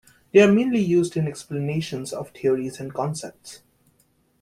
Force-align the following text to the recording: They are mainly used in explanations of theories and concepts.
They 0.31 0.41
are 0.41 0.51
mainly 0.51 0.79
used 0.79 1.15
in 1.15 1.27
explanations 1.27 2.11
of 2.11 2.31
theories 2.31 2.79
and 2.79 2.91
concepts. 2.91 3.61